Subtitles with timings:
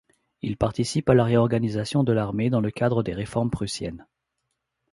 [0.41, 4.07] Il participe à la réorganisation de l'armée dans le cadre des réformes prussiennes.